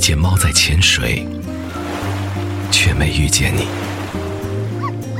[0.00, 1.26] 见猫在潜水，
[2.70, 3.64] 却没遇见你；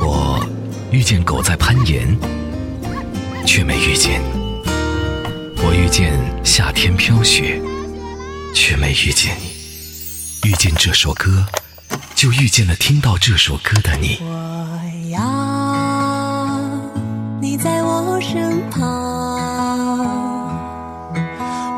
[0.00, 0.44] 我
[0.90, 2.16] 遇见狗在攀岩，
[3.46, 4.26] 却没遇见你；
[5.62, 7.60] 我遇见夏天飘雪，
[8.54, 9.50] 却没遇见你。
[10.48, 11.44] 遇见这首歌，
[12.14, 14.18] 就遇见了听到这首歌的你。
[14.22, 16.58] 我要
[17.42, 18.80] 你在我身旁，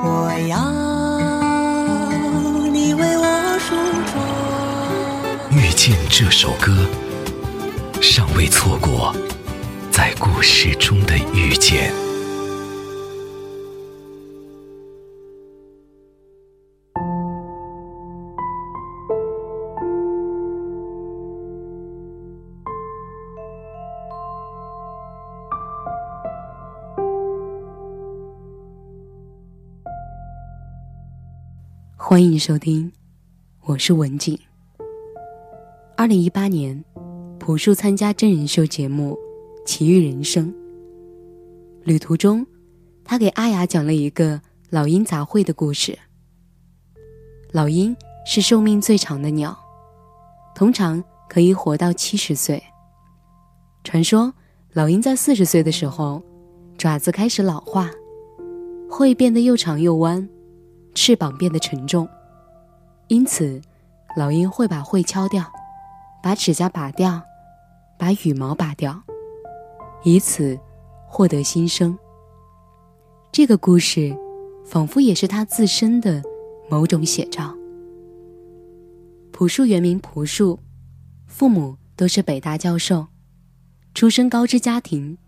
[0.04, 0.81] 我要
[6.24, 6.86] 这首歌，
[8.00, 9.12] 尚未错过
[9.90, 11.92] 在故事中的遇见。
[31.96, 32.92] 欢迎收听，
[33.62, 34.38] 我是文静。
[36.02, 36.84] 二零一八年，
[37.38, 39.16] 朴树参加真人秀节目
[39.64, 40.52] 《奇遇人生》。
[41.84, 42.44] 旅途中，
[43.04, 45.96] 他给阿雅讲了一个老鹰杂烩的故事。
[47.52, 49.56] 老鹰是寿命最长的鸟，
[50.56, 52.60] 通常可以活到七十岁。
[53.84, 54.34] 传说，
[54.72, 56.20] 老鹰在四十岁的时候，
[56.76, 57.88] 爪子开始老化，
[58.90, 60.28] 会变得又长又弯。
[60.96, 62.08] 翅膀变得沉重，
[63.06, 63.62] 因此，
[64.16, 65.44] 老鹰会把喙敲掉，
[66.22, 67.20] 把指甲拔掉，
[67.98, 69.02] 把羽毛拔掉，
[70.04, 70.58] 以此
[71.08, 71.98] 获得新生。
[73.32, 74.16] 这个故事，
[74.64, 76.22] 仿佛也是他自身的
[76.70, 77.52] 某种写照。
[79.32, 80.60] 朴树原名朴树，
[81.26, 83.06] 父母都是北大教授，
[83.94, 85.18] 出身高知家庭。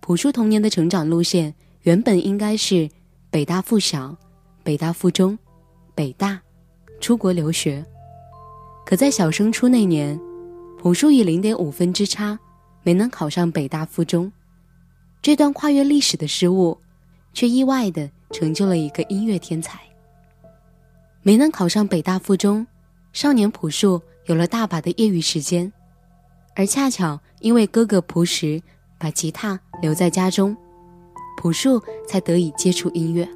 [0.00, 2.90] 朴树童年的成长路线原本应该是
[3.30, 4.16] 北大附小。
[4.64, 5.38] 北大附中，
[5.94, 6.40] 北大，
[7.00, 7.84] 出国留学。
[8.86, 10.18] 可在小升初那年，
[10.82, 12.36] 朴树以零点五分之差
[12.82, 14.32] 没能考上北大附中。
[15.22, 16.76] 这段跨越历史的失误，
[17.32, 19.78] 却意外的成就了一个音乐天才。
[21.22, 22.66] 没能考上北大附中，
[23.12, 25.72] 少年朴树有了大把的业余时间，
[26.56, 28.60] 而恰巧因为哥哥朴实
[28.98, 30.56] 把吉他留在家中，
[31.36, 33.28] 朴树才得以接触音乐。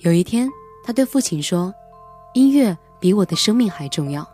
[0.00, 0.50] 有一天，
[0.84, 1.72] 他对父亲说
[2.34, 4.28] ：“音乐比我的生命还重要。”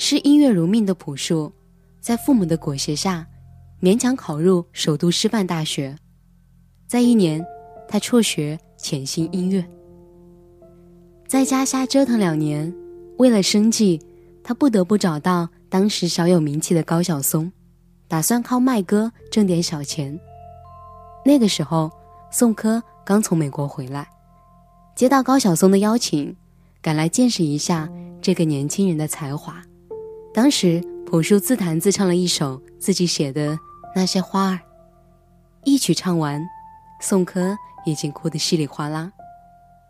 [0.00, 1.52] 视音乐如命的朴树，
[2.00, 3.26] 在父母的裹挟下，
[3.82, 5.98] 勉强考入首都师范大学。
[6.86, 7.44] 在一年，
[7.88, 9.66] 他辍学潜心音乐。
[11.26, 12.72] 在家瞎折腾两年，
[13.18, 14.00] 为了生计，
[14.44, 17.50] 他不得不找到当时小有名气的高晓松，
[18.06, 20.16] 打算靠卖歌挣点小钱。
[21.24, 21.90] 那个时候，
[22.30, 24.08] 宋柯刚从美国回来。
[24.94, 26.36] 接到高晓松的邀请，
[26.80, 27.90] 赶来见识一下
[28.22, 29.60] 这个年轻人的才华。
[30.38, 33.54] 当时朴树自弹自唱了一首自己写的
[33.92, 34.54] 《那些花儿》，
[35.64, 36.40] 一曲唱完，
[37.00, 39.10] 宋柯已经哭得稀里哗啦。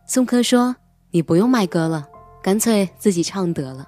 [0.07, 0.75] 宋柯说
[1.13, 2.09] ：“你不用卖歌了，
[2.43, 3.87] 干脆自己唱得了。”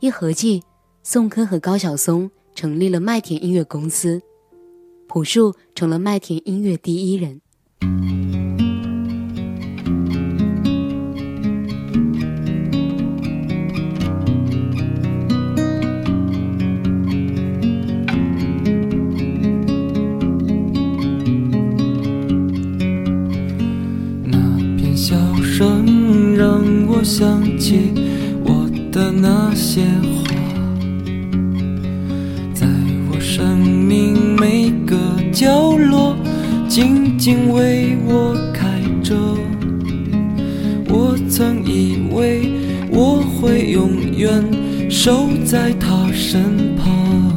[0.00, 0.64] 一合计，
[1.04, 4.20] 宋柯和高晓松成立了麦田音乐公司，
[5.06, 7.40] 朴树成了麦田音乐第一人。
[27.10, 27.92] 想起
[28.44, 30.30] 我的那些话，
[32.54, 32.68] 在
[33.10, 34.96] 我生命每个
[35.32, 36.16] 角落
[36.68, 39.16] 静静为我开着。
[40.88, 42.52] 我曾以为
[42.92, 44.44] 我会永远
[44.88, 47.36] 守在他身旁，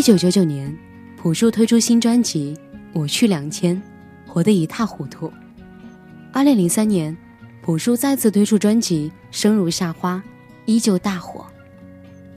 [0.00, 0.74] 一九九九年，
[1.18, 2.54] 朴树推出新专辑
[2.94, 3.76] 《我去两千》，
[4.26, 5.30] 活得一塌糊涂。
[6.32, 7.14] 二零零三年，
[7.60, 10.16] 朴树再次推出专辑《生如夏花》，
[10.64, 11.44] 依旧大火。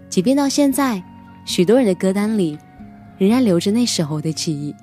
[0.09, 1.01] 即便到现在，
[1.45, 2.59] 许多人的歌单里
[3.17, 4.75] 仍然留着那时候的记忆。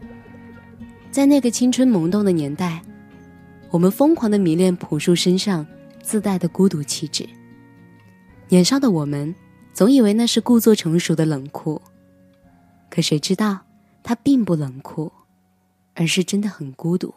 [1.11, 2.81] 在那个青春萌动的年代，
[3.69, 5.67] 我们疯狂地迷恋朴树身上
[6.03, 7.29] 自带的孤独气质。
[8.49, 9.35] 年少的我们
[9.75, 11.79] 总以为那是故作成熟的冷酷。
[13.01, 13.61] 可谁知道，
[14.03, 15.11] 他并不冷酷，
[15.95, 17.15] 而是真的很孤独。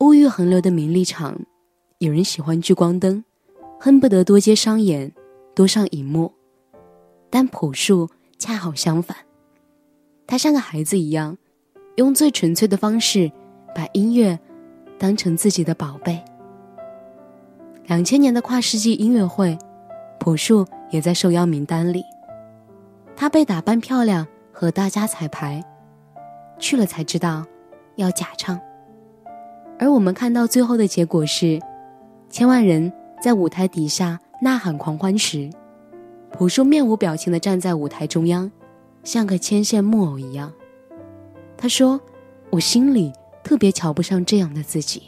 [0.00, 1.42] 物欲横流的名利场，
[1.98, 3.22] 有人喜欢聚光灯，
[3.78, 5.12] 恨不得多接商演，
[5.54, 6.32] 多上荧幕。
[7.30, 9.16] 但朴树恰好相反，
[10.26, 11.38] 他像个孩子一样，
[11.94, 13.30] 用最纯粹的方式，
[13.72, 14.36] 把音乐
[14.98, 16.20] 当成自己的宝贝。
[17.86, 19.56] 两千年的跨世纪音乐会，
[20.18, 22.02] 朴树也在受邀名单里。
[23.20, 25.62] 他被打扮漂亮和大家彩排，
[26.58, 27.44] 去了才知道
[27.96, 28.58] 要假唱。
[29.78, 31.60] 而我们看到最后的结果是，
[32.30, 35.50] 千万人在舞台底下呐喊狂欢时，
[36.32, 38.50] 朴树面无表情地站在舞台中央，
[39.04, 40.50] 像个牵线木偶一样。
[41.58, 42.00] 他说
[42.48, 43.12] ：“我心里
[43.44, 45.02] 特别瞧不上这样的自己。”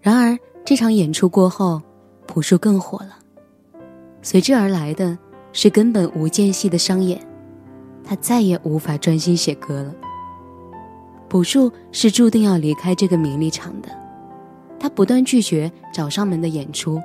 [0.00, 1.82] 然而这场演出过后，
[2.26, 3.18] 朴树更火了，
[4.22, 5.18] 随之而来的。
[5.54, 7.18] 是根本无间隙的商演，
[8.04, 9.94] 他再也无法专心写歌了。
[11.28, 13.88] 朴树是注定要离开这个名利场的，
[14.78, 17.00] 他不断拒绝找上门的演出。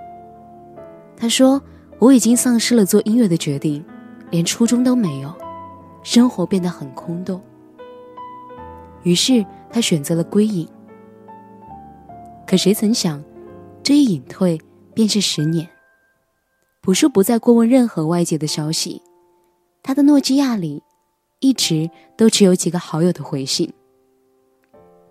[1.16, 1.62] 他说
[2.00, 3.86] ：“我已经丧失了做音乐的决定，
[4.32, 5.34] 连初衷都没有，
[6.04, 7.40] 生活变得很空洞。”
[9.04, 10.68] 于是他选择了归隐。
[12.48, 13.24] 可谁曾想，
[13.84, 14.60] 这一隐退
[14.94, 15.68] 便是十年。
[16.82, 19.02] 朴树不再过问任何外界的消息，
[19.84, 20.82] 他的诺基亚里
[21.40, 23.72] 一直都只有几个好友的回信。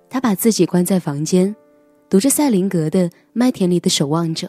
[0.08, 1.54] 他把自己关在房间，
[2.08, 4.46] 读着赛林格的《麦田里的守望者》，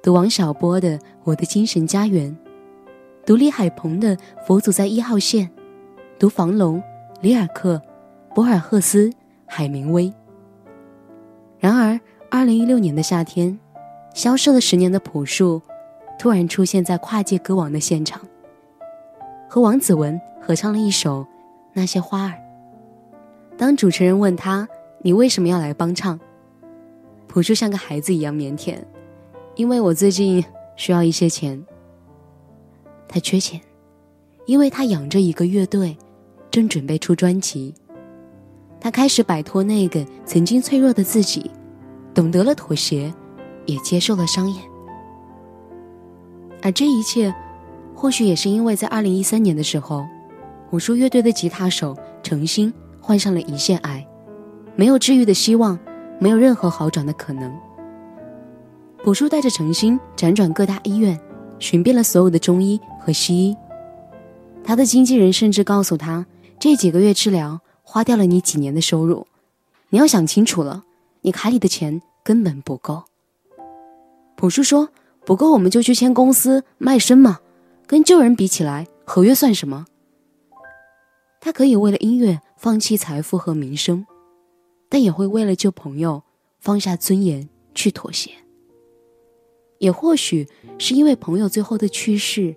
[0.00, 2.30] 读王小波的《我的精神家园》，
[3.26, 4.16] 读李海鹏的
[4.46, 5.46] 《佛祖在一号线》，
[6.20, 6.80] 读房龙、
[7.20, 7.82] 里尔克、
[8.32, 9.12] 博尔赫斯、
[9.44, 10.12] 海明威。
[11.58, 11.98] 然而，
[12.30, 13.58] 二零一六年的夏天，
[14.14, 15.60] 消失了十年的朴树，
[16.18, 18.20] 突然出现在跨界歌王的现场，
[19.48, 21.20] 和王子文合唱了一首
[21.72, 22.32] 《那些花儿》。
[23.56, 24.68] 当主持人问他
[25.02, 26.18] ：“你为什么要来帮唱？”
[27.28, 28.76] 朴树像个孩子一样腼腆，
[29.54, 30.44] 因为我最近
[30.76, 31.64] 需要一些钱。
[33.06, 33.60] 他缺钱，
[34.46, 35.96] 因为他养着一个乐队，
[36.50, 37.72] 正准备出专辑。
[38.80, 41.50] 他开始摆脱那个曾经脆弱的自己，
[42.12, 43.12] 懂得了妥协，
[43.66, 44.64] 也接受了商演。
[46.62, 47.34] 而这一切，
[47.94, 50.06] 或许也是因为在二零一三年的时候，
[50.70, 54.06] 朴树乐队的吉他手程心患上了胰腺癌，
[54.76, 55.78] 没有治愈的希望，
[56.18, 57.54] 没有任何好转的可能。
[59.02, 61.18] 朴树带着程心辗转各大医院，
[61.58, 63.56] 寻遍了所有的中医和西医。
[64.64, 66.26] 他的经纪人甚至告诉他，
[66.58, 67.60] 这几个月治疗。
[67.90, 69.26] 花掉了你几年的收入，
[69.88, 70.84] 你要想清楚了，
[71.22, 73.04] 你卡里的钱根本不够。
[74.36, 74.90] 朴树说
[75.28, 77.40] ：“不够，我们就去签公司卖身嘛，
[77.86, 79.84] 跟旧人比起来，合约算什么？”
[81.38, 84.06] 他可以为了音乐放弃财富和名声，
[84.88, 86.22] 但也会为了救朋友
[86.58, 88.30] 放下尊严去妥协。
[89.80, 92.56] 也或许是因为朋友最后的去世，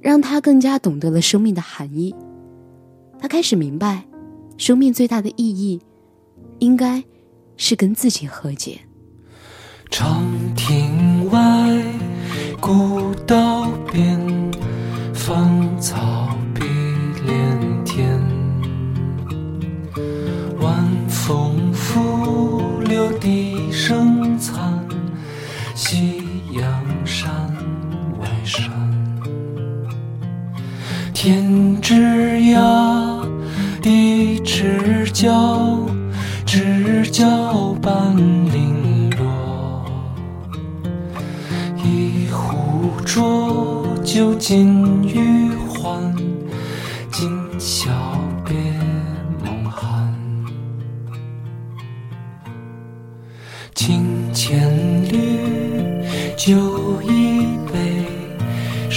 [0.00, 2.14] 让他更加懂得了生命的含义，
[3.18, 4.04] 他开始明白。
[4.56, 5.80] 生命最大的意义，
[6.60, 7.02] 应该
[7.56, 8.82] 是跟自己和解。
[9.90, 10.22] 长
[10.54, 10.91] 亭，
[12.62, 14.21] 古道边，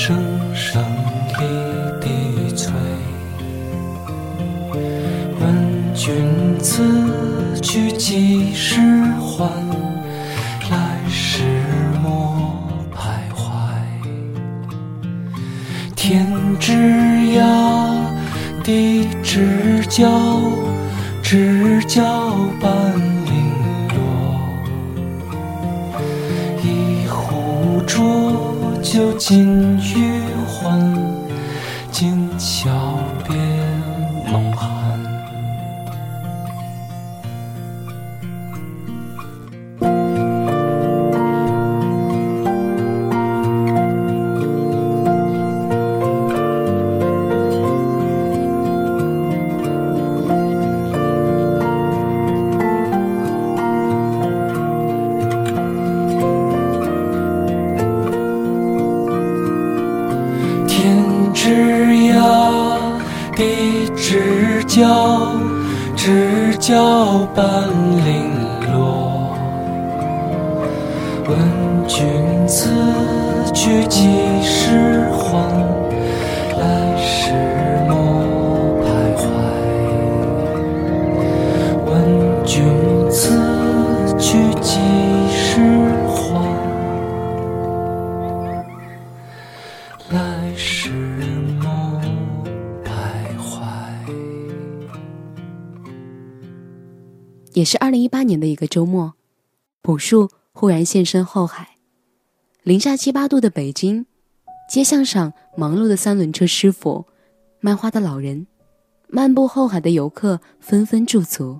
[0.07, 0.15] 声
[0.53, 0.85] 声
[1.39, 2.71] 离滴催。
[5.39, 6.83] 问君此
[7.59, 8.79] 去几时
[67.35, 67.74] Bye.
[97.55, 99.13] 也是二零一八年的一个周末，
[99.81, 101.77] 朴树忽然现身后海，
[102.63, 104.05] 零下七八度的北京，
[104.69, 107.05] 街巷上忙碌的三轮车师傅、
[107.61, 108.45] 卖花的老人、
[109.07, 111.57] 漫步后海的游客纷纷驻足。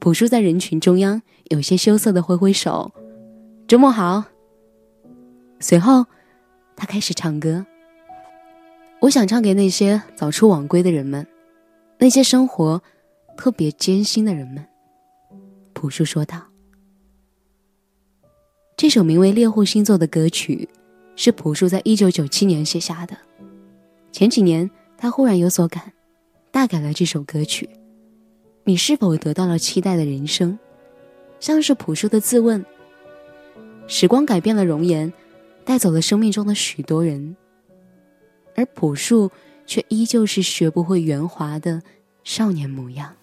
[0.00, 2.90] 朴树在人群中央有些羞涩的挥挥手
[3.68, 4.24] ：“周末好。”
[5.60, 6.04] 随后，
[6.74, 7.64] 他开始唱歌。
[9.02, 11.24] 我想唱给那些早出晚归的人们，
[11.98, 12.82] 那些生活
[13.36, 14.66] 特别艰辛的人们。
[15.80, 16.42] 朴树说道
[18.76, 20.68] ：“这首名为《猎户星座》的歌曲，
[21.16, 23.16] 是朴树在一九九七年写下的。
[24.12, 25.94] 前几年，他忽然有所感，
[26.50, 27.66] 大改了这首歌曲。
[28.64, 30.58] 你是否得到了期待的人生？
[31.38, 32.62] 像是朴树的自问。
[33.86, 35.10] 时光改变了容颜，
[35.64, 37.34] 带走了生命中的许多人，
[38.54, 39.30] 而朴树
[39.64, 41.80] 却依旧是学不会圆滑的
[42.22, 43.16] 少年模样。”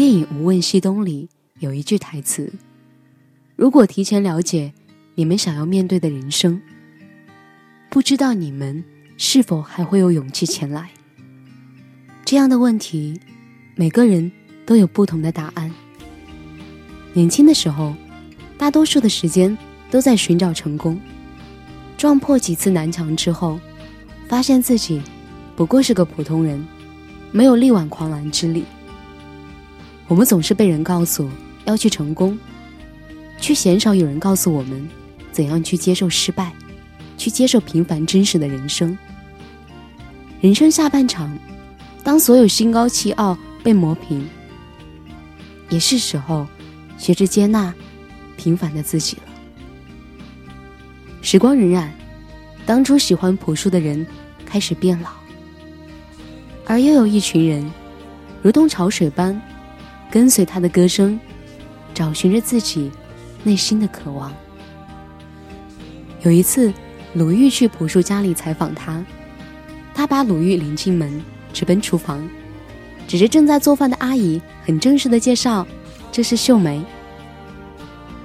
[0.00, 2.50] 电影《无问西东》里有一句台词
[3.54, 4.72] ：“如果提前了解
[5.14, 6.58] 你们想要面对的人生，
[7.90, 8.82] 不知道你们
[9.18, 10.88] 是否还会有勇气前来。”
[12.24, 13.20] 这样的问题，
[13.76, 14.32] 每个人
[14.64, 15.70] 都有不同的答案。
[17.12, 17.94] 年轻的时候，
[18.56, 19.54] 大多数的时间
[19.90, 20.98] 都在寻找成功，
[21.98, 23.60] 撞破几次南墙之后，
[24.28, 25.02] 发现自己
[25.54, 26.66] 不过是个普通人，
[27.32, 28.64] 没有力挽狂澜之力。
[30.10, 31.30] 我们总是被人告诉
[31.66, 32.36] 要去成功，
[33.40, 34.88] 却鲜少有人告诉我们
[35.30, 36.52] 怎样去接受失败，
[37.16, 38.98] 去接受平凡真实的人生。
[40.40, 41.38] 人生下半场，
[42.02, 44.28] 当所有心高气傲被磨平，
[45.68, 46.44] 也是时候。
[46.98, 47.72] 学着接纳
[48.36, 49.22] 平凡的自己了。
[51.22, 51.88] 时光荏苒，
[52.66, 54.06] 当初喜欢朴树的人
[54.44, 55.08] 开始变老，
[56.66, 57.64] 而又有一群人，
[58.42, 59.40] 如同潮水般
[60.10, 61.18] 跟随他的歌声，
[61.94, 62.90] 找寻着自己
[63.44, 64.32] 内心的渴望。
[66.22, 66.72] 有一次，
[67.14, 69.04] 鲁豫去朴树家里采访他，
[69.94, 72.28] 他把鲁豫领进门，直奔厨房，
[73.06, 75.66] 指着正在做饭的阿姨，很正式的介绍。
[76.12, 76.82] 这是秀梅。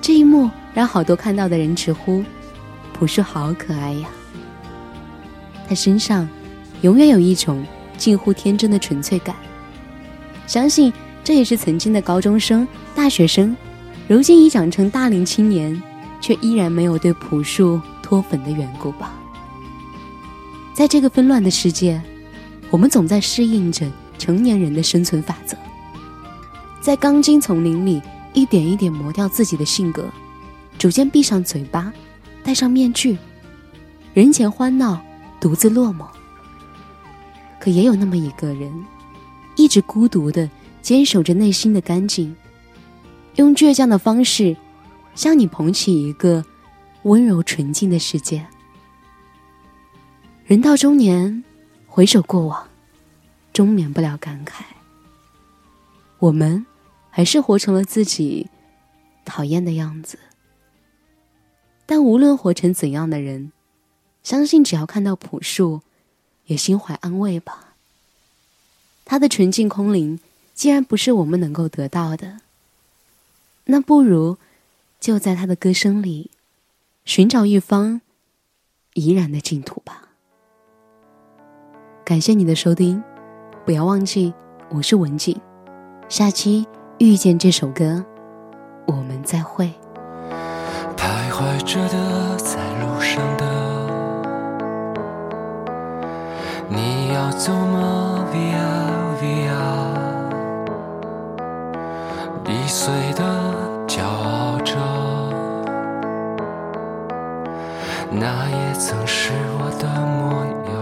[0.02, 2.24] 这一幕让好多看到的人直呼
[2.94, 4.10] ：“朴树好可爱呀！”
[5.70, 6.28] 他身上
[6.82, 7.64] 永远有一种
[7.96, 9.36] 近乎天真的纯粹感。
[10.48, 10.92] 相信
[11.26, 13.58] 这也是曾经的高中生、大学生，
[14.08, 15.82] 如今已长成大龄青年，
[16.22, 19.12] 却依然没有对朴树脱粉的缘故吧。
[20.76, 22.00] 在这个纷乱的世界，
[22.70, 25.58] 我们总在适应着成年人的生存法则。
[26.80, 28.00] 在钢筋丛林里，
[28.34, 30.08] 一点一点磨掉自己的性格，
[30.78, 31.92] 逐渐闭上嘴巴，
[32.44, 33.18] 戴上面具，
[34.14, 35.02] 人前欢闹，
[35.42, 36.06] 独自落寞。
[37.60, 38.72] 可也有那么一个人，
[39.56, 40.48] 一直孤独的
[40.86, 42.36] 坚守着内心的干净，
[43.38, 44.56] 用倔强的方式，
[45.16, 46.46] 向你捧起一个
[47.02, 48.46] 温柔纯净的世界。
[50.46, 51.44] 人到中年，
[51.88, 52.68] 回首过往，
[53.52, 54.62] 终免不了感慨。
[56.20, 56.64] 我们。
[57.10, 58.50] 还是活成了自己
[59.24, 60.20] 讨厌的样子。
[61.86, 63.54] 但无论活成怎样的人，
[64.22, 65.80] 相信只要看到朴树，
[66.48, 67.76] 也心怀安慰吧。
[69.06, 70.20] 他的纯净空灵，
[70.56, 72.38] 既然不是我们能够得到的，
[73.66, 74.38] 那不如
[75.02, 76.32] 就在他的歌声里，
[77.04, 78.00] 寻找一方
[78.94, 80.04] 怡然的净土吧。
[82.06, 83.04] 感谢你的收听，
[83.66, 84.34] 不要忘记，
[84.70, 85.40] 我是文静，
[86.08, 86.66] 下期。
[86.98, 88.06] 遇见这首歌，
[88.88, 89.70] 我们再会。
[90.96, 93.44] 徘徊着的，在路上的，
[96.70, 98.85] 你要走吗？Via
[102.48, 103.24] 易碎的，
[103.88, 104.76] 骄傲着，
[108.12, 110.74] 那也曾是我的模样。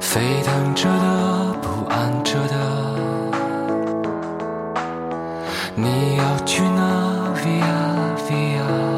[0.00, 2.56] 沸腾着的，不安着的。
[5.74, 8.97] 你要去哪？Via Via，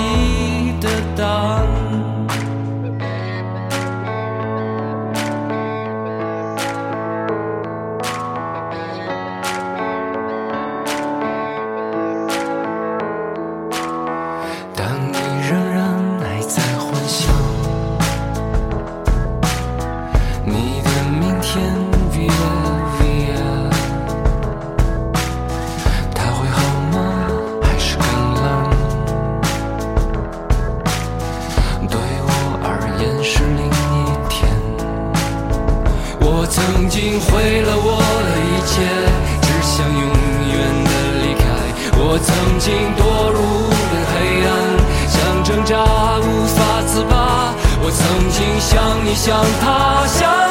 [42.71, 43.03] 心堕
[43.33, 44.15] 入无边黑
[44.47, 44.49] 暗，
[45.09, 45.75] 想挣扎
[46.19, 47.53] 无法自拔。
[47.83, 50.50] 我曾经像你，像他，像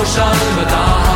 [0.00, 1.09] 过山和大海。